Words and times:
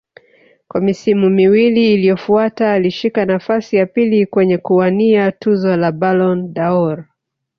Kwa 0.67 0.81
misimu 0.81 1.29
miwili 1.29 1.93
iliyofuata 1.93 2.73
alishika 2.73 3.25
nafasi 3.25 3.75
ya 3.75 3.85
pili 3.85 4.25
kwenye 4.25 4.57
kuwania 4.57 5.31
tuzo 5.31 5.79
za 5.79 5.91
Ballon 5.91 6.53
dâOr 6.53 7.03